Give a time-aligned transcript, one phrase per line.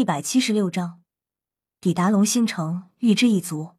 [0.00, 1.04] 一百七十六章，
[1.78, 3.76] 抵达龙星城，预知一族。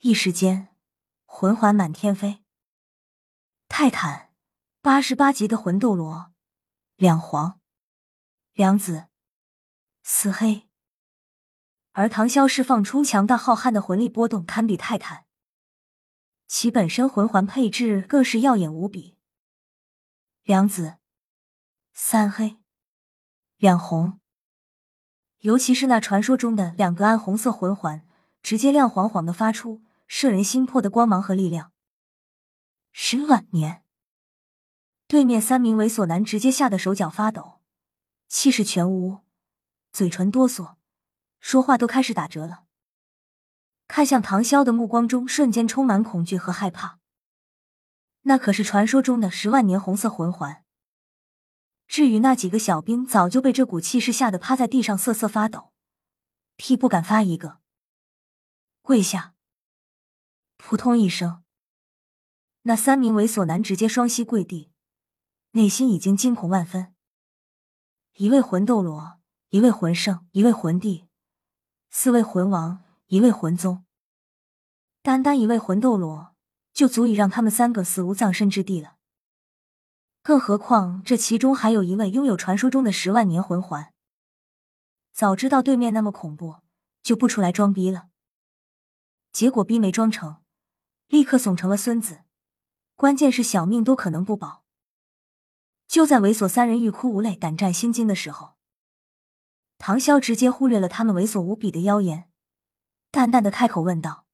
[0.00, 0.76] 一时间，
[1.24, 2.44] 魂环满天飞。
[3.66, 4.34] 泰坦
[4.82, 6.34] 八十八级的魂斗罗，
[6.96, 7.62] 两黄
[8.52, 9.06] 两紫
[10.02, 10.68] 四黑，
[11.92, 15.24] 而唐潇释放出强大浩瀚的魂力波动，堪比泰坦。
[16.46, 19.16] 其本身魂环配置更是耀眼无比。
[20.42, 20.98] 两紫
[21.94, 22.58] 三黑
[23.56, 24.19] 两红。
[25.40, 28.06] 尤其是那传说中的两个暗红色魂环，
[28.42, 31.72] 直接亮晃晃的发出摄人心魄的光芒和力量。
[32.92, 33.82] 十万年，
[35.06, 37.60] 对面三名猥琐男直接吓得手脚发抖，
[38.28, 39.20] 气势全无，
[39.92, 40.74] 嘴唇哆嗦，
[41.38, 42.64] 说话都开始打折了。
[43.88, 46.98] 看向唐潇的目光中瞬间充满恐惧和害怕。
[48.22, 50.62] 那可是传说中的十万年红色魂环。
[51.90, 55.72] 至于那几个小兵，早就被这股气势吓得趴在地上瑟瑟发抖，
[56.54, 57.58] 屁不敢发一个。
[58.80, 59.34] 跪下！
[60.56, 61.42] 扑通一声，
[62.62, 64.70] 那三名猥琐男直接双膝跪地，
[65.50, 66.94] 内心已经惊恐万分。
[68.18, 71.08] 一位魂斗罗，一位魂圣，一位魂帝，
[71.90, 73.84] 四位魂王，一位魂宗，
[75.02, 76.36] 单单一位魂斗罗，
[76.72, 78.98] 就足以让他们三个死无葬身之地了。
[80.22, 83.92] 更何况，这其中还有一位拥有传说中的十万年魂环。
[85.12, 86.56] 早知道对面那么恐怖，
[87.02, 88.08] 就不出来装逼了。
[89.32, 90.42] 结果逼没装成，
[91.08, 92.24] 立刻怂成了孙子。
[92.96, 94.64] 关键是小命都可能不保。
[95.88, 98.56] 就在猥琐三人欲哭无泪、胆战心惊的时候，
[99.78, 102.30] 唐潇直接忽略了他们猥琐无比的妖言，
[103.10, 104.26] 淡淡的开口问道：“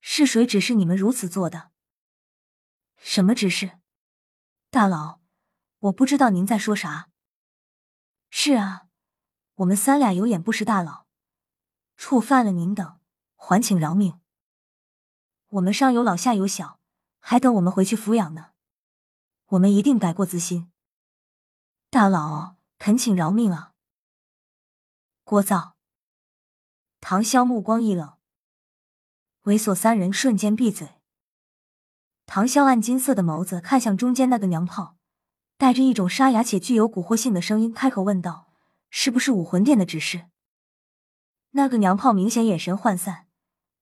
[0.00, 1.70] 是谁指示你们如此做的？
[2.98, 3.78] 什么指示？”
[4.70, 5.20] 大佬，
[5.78, 7.08] 我不知道您在说啥。
[8.28, 8.88] 是啊，
[9.54, 11.06] 我们三俩有眼不识大佬，
[11.96, 13.00] 触犯了您等，
[13.34, 14.20] 还请饶命。
[15.48, 16.80] 我们上有老下有小，
[17.18, 18.52] 还等我们回去抚养呢。
[19.46, 20.70] 我们一定改过自新。
[21.88, 23.72] 大佬，恳请饶命啊！
[25.24, 25.72] 聒噪。
[27.00, 28.18] 唐潇目光一冷，
[29.44, 30.97] 猥琐三人瞬间闭嘴。
[32.30, 34.96] 唐潇暗金色的眸子看向中间那个娘炮，
[35.56, 38.52] 带着一种沙哑且具有蛊惑性的声音开口问道
[38.90, 40.26] ：“是不是武魂殿的指示？”
[41.52, 43.26] 那个娘炮明显眼神涣散，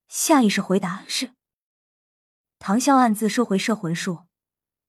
[0.07, 1.33] 下意识回答：“是。”
[2.61, 4.21] 唐潇暗自收回摄魂术，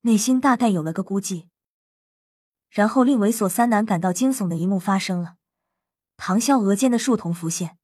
[0.01, 1.49] 内心大概有了个估计。
[2.69, 5.37] 然后令猥琐三男感到惊悚的一幕发生了：
[6.15, 7.79] 唐潇额间的树瞳浮现，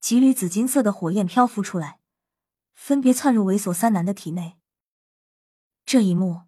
[0.00, 2.00] 几缕紫金色的火焰漂浮出来。
[2.78, 4.56] 分别窜入猥琐三男的体内。
[5.84, 6.44] 这一幕，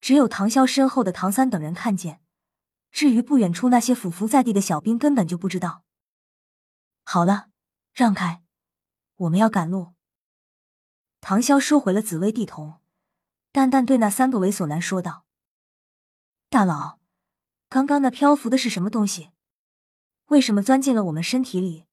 [0.00, 2.22] 只有唐潇身后的唐三等人看见。
[2.92, 5.82] 至于不远处那些俯伏在地的小兵，根本就不知道。
[7.02, 7.50] 好了，
[7.92, 8.42] 让开，
[9.16, 9.94] 我们要赶路。
[11.20, 12.80] 唐潇收回了紫薇地瞳，
[13.50, 15.26] 淡淡对那三个猥琐男说道
[16.48, 17.00] ：“大佬，
[17.68, 19.32] 刚刚那漂浮的是什么东西？
[20.26, 21.84] 为什么钻进了我们身体里？”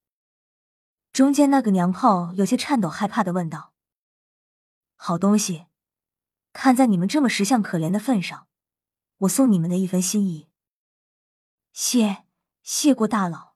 [1.16, 3.72] 中间那个娘炮有些颤抖，害怕的问道
[4.98, 5.68] ：“好东西，
[6.52, 8.50] 看在你们这么识相可怜的份上，
[9.20, 10.50] 我送你们的一份心意。
[11.72, 12.26] 谢
[12.62, 13.56] 谢过大佬。”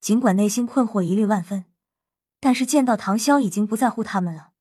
[0.00, 1.64] 尽管内心困惑疑虑万分，
[2.38, 4.52] 但是见到唐潇已经不在乎他们了，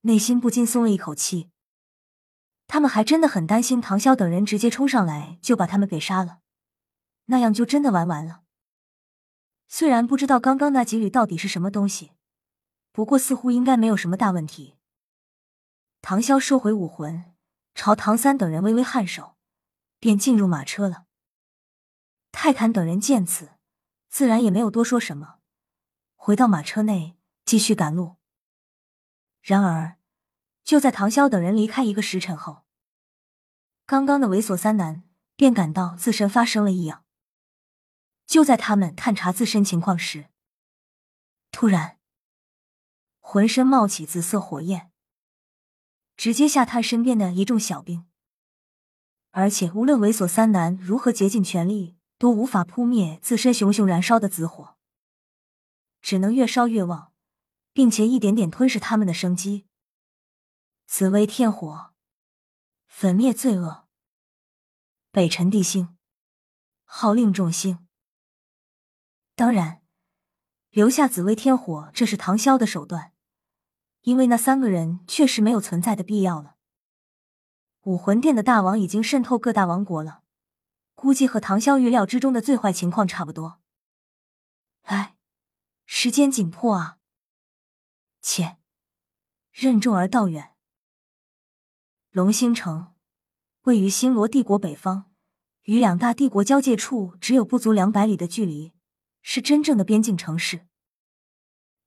[0.00, 1.52] 内心不禁松了一口气。
[2.66, 6.40] 他们还真的很担心唐潇等人直接冲上来就把他们给杀了，
[7.26, 8.42] 那样就真的玩完了。
[9.66, 12.12] 虽然不知道刚刚那几缕到底是什么东西，
[12.92, 14.76] 不过似乎应该没有什么大问题。
[16.00, 17.34] 唐潇收回武魂，
[17.74, 19.36] 朝唐三等人微微颔首，
[19.98, 21.06] 便进入马车了。
[22.30, 23.52] 泰坦等人见此，
[24.08, 25.38] 自然也没有多说什么，
[26.14, 28.16] 回到马车内继续赶路。
[29.40, 29.96] 然而，
[30.62, 32.64] 就在唐潇等人离开一个时辰后，
[33.86, 35.04] 刚刚的猥琐三男
[35.36, 37.03] 便感到自身发生了异样。
[38.34, 40.28] 就在他们探查自身情况时，
[41.52, 42.00] 突然，
[43.20, 44.90] 浑身冒起紫色火焰，
[46.16, 48.08] 直接吓瘫身边的一众小兵。
[49.30, 54.76] 而且，无论猥琐三男如何竭尽全力，都无法扑灭自身熊熊燃烧的紫火，
[56.00, 57.12] 只能越烧越旺，
[57.72, 59.68] 并且一点点吞噬他们的生机。
[60.88, 61.94] 紫薇天火，
[62.88, 63.86] 粉灭罪恶，
[65.12, 65.96] 北辰地星，
[66.82, 67.83] 号令众星。
[69.36, 69.82] 当然，
[70.70, 73.12] 留下紫薇天火，这是唐潇的手段，
[74.02, 76.56] 因为那三个人确实没有存在的必要了。
[77.82, 80.22] 武魂殿的大王已经渗透各大王国了，
[80.94, 83.60] 估计和唐潇预料之中的最坏情况差不多。
[84.82, 85.16] 哎，
[85.84, 86.98] 时间紧迫啊！
[88.22, 88.58] 且
[89.50, 90.54] 任重而道远，
[92.10, 92.94] 龙兴城
[93.62, 95.10] 位于星罗帝国北方，
[95.62, 98.73] 与两大帝国交界处只有不足两百里的距离，
[99.26, 100.66] 是真正的边境城市。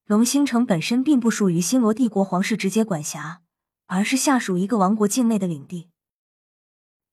[0.06, 3.44] 龙兴城本身并不属于星罗帝国皇室直接管辖，
[3.86, 5.90] 而是下属一个王国境内的领地。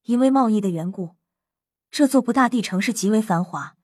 [0.01, 1.15] 因为贸易的缘故，
[1.91, 3.77] 这座不大地城市极为繁华，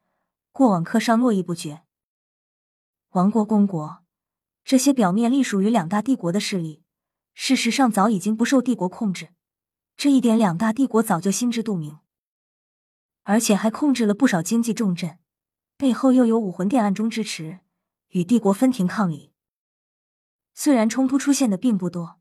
[0.51, 1.83] 过往客商络绎不绝。
[3.11, 4.03] 王国、公国
[4.63, 6.81] 这些表面隶属于两大帝国的势力，
[7.35, 9.29] 事实上早已经不受帝国控制。
[9.95, 11.99] 这一点，两大帝国早就心知肚明，
[13.21, 15.19] 而且还控制了不少经济重镇，
[15.81, 17.61] 背后又有武魂殿暗中支持，
[18.09, 19.33] 与帝国分庭抗礼。
[20.53, 22.19] 虽然冲突出现的并不多，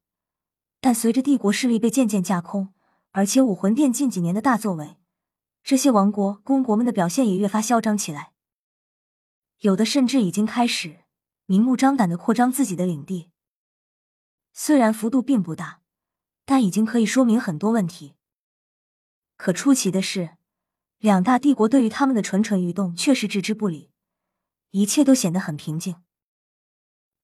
[0.81, 2.73] 但随着帝国势力被渐渐架空。
[3.11, 4.97] 而且武魂殿近几年的大作为，
[5.62, 8.33] 这些王国公国们的表现也越发嚣张起来，
[9.59, 11.01] 有的甚至已经开始
[11.45, 13.31] 明目张胆的扩张自己的领地。
[14.55, 15.83] 虽然幅度并不大，
[16.47, 18.15] 但已经可以说明很多问题。
[19.37, 20.39] 可出奇的是，
[21.00, 23.91] 两大帝国对于他们的蠢蠢欲动却是置之不理，
[24.70, 25.97] 一切都显得很平静，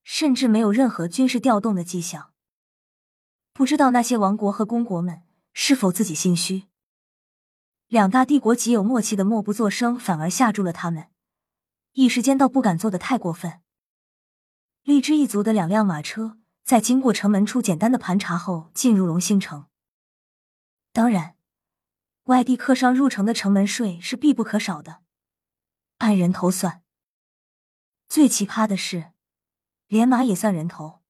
[0.03, 2.33] 甚至没有任何军事调动的迹象。
[3.53, 5.23] 不知道那些王国和公国们。
[5.59, 6.65] 是否自己心虚？
[7.87, 11.09] 两大帝国极有默契的默不作声，反而吓住了他们，
[11.93, 13.63] 一时间倒不敢做的太过分。
[14.83, 19.65] 荔枝一族的两辆马车在经过城门处简单的盘查后，进入龙兴城。
[20.93, 21.36] 当然，
[22.27, 25.01] 外地客商入城的城门税是必不可少的，
[25.99, 26.83] 按人头算。
[28.09, 29.13] 最奇葩的是，
[29.87, 31.03] 连马也算人头，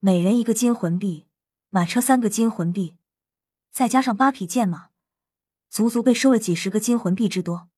[0.00, 1.28] 每人一个金魂币，
[1.70, 2.96] 马车三个金魂币。
[3.70, 4.90] 再加上八匹剑马，
[5.70, 7.70] 足足被收了几十个金魂币之多。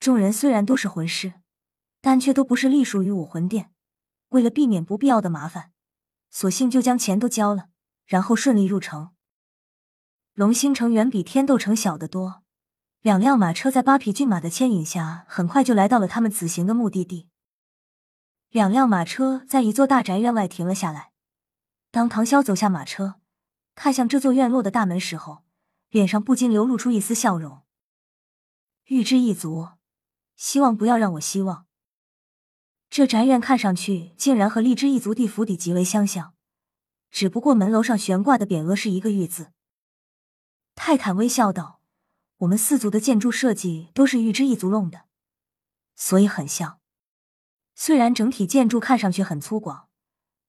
[0.00, 1.34] 众人虽然都是魂师，
[2.00, 3.70] 但却都不是隶属于武魂殿。
[4.30, 5.72] 为了避免不必要的麻烦，
[6.30, 7.68] 索性就将钱都交了，
[8.06, 9.14] 然后顺利入城。
[10.34, 12.42] 龙兴城远比天斗城小得多，
[13.02, 17.28] 两辆马车在八匹骏马的牵引下，很快就来到了他们此行的目的地。
[18.48, 21.10] 两辆马车在一座大宅院外停了下来。
[21.90, 23.16] 当唐潇走下马车。
[23.74, 25.44] 看向这座院落的大门时候，
[25.88, 27.62] 脸上不禁流露出一丝笑容。
[28.84, 29.70] 玉之一族，
[30.36, 31.66] 希望不要让我失望。
[32.90, 36.34] 这宅院看上去竟然和荔枝一族地府邸极为相像，
[37.10, 39.52] 只不过门楼上悬挂的匾额是一个玉字。
[40.74, 41.80] 泰坦微笑道
[42.38, 45.02] ：“我们四族的建筑设计都是玉之一族弄的，
[45.94, 46.78] 所以很像。
[47.74, 49.84] 虽然整体建筑看上去很粗犷。”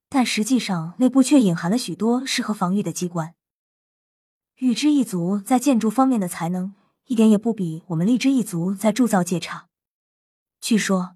[0.10, 3.34] 但实际上，内部却隐含了许多适合防御的机关。
[4.58, 9.70] 玉之一族在建筑方面的才能，一点也不比我们荔枝一族在铸造界差。
[10.62, 11.16] 据说，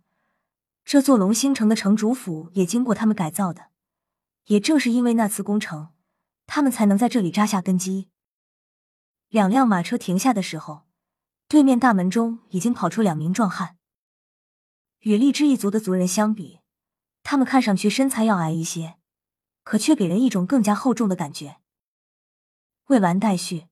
[0.83, 3.67] 这座龙兴城的城主府也经过他们改造的。
[4.45, 5.89] 也正是因为那次工程，
[6.47, 8.09] 他们才能在这里扎下根基。
[9.29, 10.83] 两辆马车停下的时候，
[11.47, 13.77] 对面大门中已经跑出两名壮汉。
[14.99, 16.61] 与荔枝一族的族人相比，
[17.23, 18.97] 他们看上去身材要矮一些，
[19.63, 21.57] 可却给人一种更加厚重的感觉。
[22.87, 23.67] 未完待续。